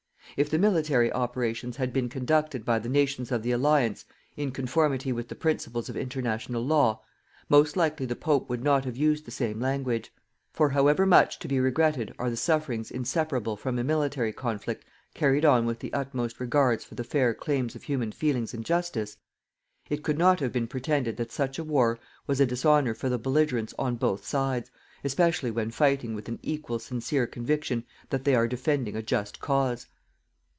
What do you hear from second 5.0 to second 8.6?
with the principles of International Law, most likely the Pope